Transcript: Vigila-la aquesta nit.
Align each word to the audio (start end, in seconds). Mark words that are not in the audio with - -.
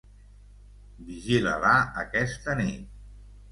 Vigila-la 1.09 1.75
aquesta 2.07 2.59
nit. 2.65 2.91